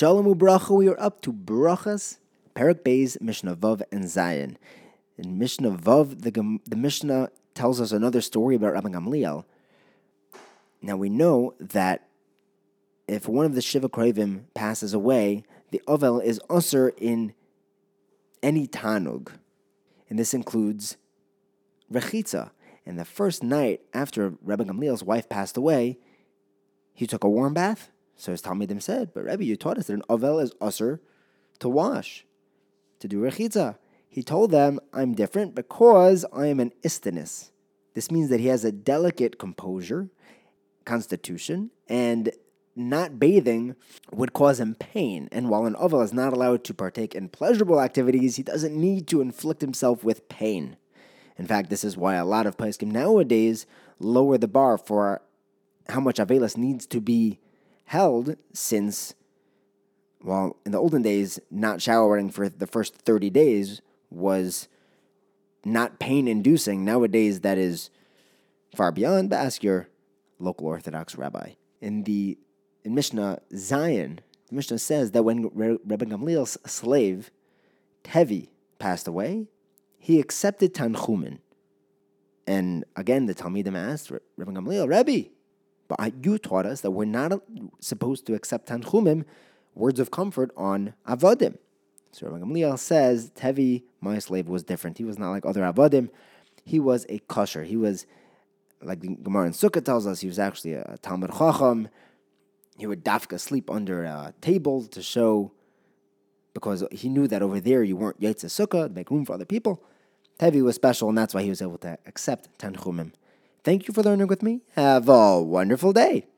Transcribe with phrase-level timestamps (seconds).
[0.00, 2.16] Shalom Ubracha, we are up to Brachos,
[2.54, 4.56] Perak Beis, Mishnah Vav, and Zayin.
[5.18, 6.30] In Mishnah Vav, the,
[6.66, 9.44] the Mishnah tells us another story about Rabbi Gamliel.
[10.80, 12.08] Now we know that
[13.06, 17.34] if one of the Shiva Kravim passes away, the Ovel is usher in
[18.42, 19.32] any Tanug.
[20.08, 20.96] And this includes
[21.92, 22.52] Rechitza.
[22.86, 25.98] And the first night after Rabbi Gamliel's wife passed away,
[26.94, 27.90] he took a warm bath.
[28.20, 31.00] So his Talmidim said, But Rebbe, you taught us that an Ovel is usher
[31.58, 32.26] to wash,
[32.98, 33.78] to do Rechitza.
[34.10, 37.50] He told them, I'm different because I am an istinus.
[37.94, 40.10] This means that he has a delicate composure,
[40.84, 42.30] constitution, and
[42.76, 43.74] not bathing
[44.12, 45.30] would cause him pain.
[45.32, 49.08] And while an Ovel is not allowed to partake in pleasurable activities, he doesn't need
[49.08, 50.76] to inflict himself with pain.
[51.38, 53.64] In fact, this is why a lot of Paiskim nowadays
[53.98, 55.22] lower the bar for
[55.88, 57.38] how much Avelis needs to be
[57.90, 59.14] held, since,
[60.22, 64.68] well, in the olden days, not showering for the first 30 days was
[65.64, 66.84] not pain inducing.
[66.84, 67.90] Nowadays, that is
[68.76, 69.88] far beyond, but ask your
[70.38, 71.54] local Orthodox rabbi.
[71.80, 72.38] In the
[72.84, 77.32] in Mishnah Zayin, the Mishnah says that when Rabbi Gamliel's slave,
[78.04, 79.48] Tevi, passed away,
[79.98, 81.38] he accepted Tanchumim.
[82.46, 85.30] And again, the Talmidim asked Rabbi Gamliel, Rebbe,
[85.90, 87.42] but you taught us that we're not
[87.80, 89.24] supposed to accept Tanchumim,
[89.74, 91.58] words of comfort on Avodim.
[92.12, 94.98] So Rabbi Gamliel says, Tevi, my slave, was different.
[94.98, 96.10] He was not like other Avodim.
[96.64, 97.64] He was a kosher.
[97.64, 98.06] He was,
[98.80, 101.88] like the Gemara in Sukkah tells us, he was actually a Talmid Chacham.
[102.78, 105.50] He would dafka sleep under a table to show,
[106.54, 109.44] because he knew that over there you weren't Yaitza Sukkah, to make room for other
[109.44, 109.82] people.
[110.38, 113.12] Tevi was special, and that's why he was able to accept Tanchumim.
[113.62, 114.62] Thank you for learning with me.
[114.74, 116.29] Have a wonderful day.